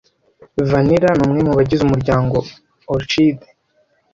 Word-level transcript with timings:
Vanilla 0.69 1.09
ni 1.15 1.23
umwe 1.25 1.39
mubagize 1.47 1.81
umuryango 1.85 2.35
Orchide 2.93 3.45